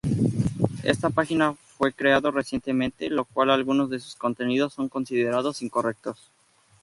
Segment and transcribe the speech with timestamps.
[0.81, 6.17] Esta página fue creado recientemente, lo cual, algunos de sus contenidos son considerados incorrectos.